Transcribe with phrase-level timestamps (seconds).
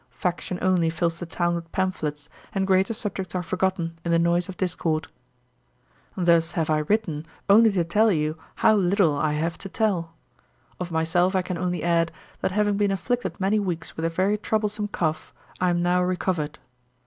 [0.09, 4.49] Faction only fills the town with pamphlets, and greater subjects are forgotten in the noise
[4.49, 5.05] of discord.
[6.17, 10.15] 'Thus have I written, only to tell you how little I have to tell.
[10.79, 14.39] Of myself I can only add, that having been afflicted many weeks with a very
[14.39, 16.57] troublesome cough, I am now recovered.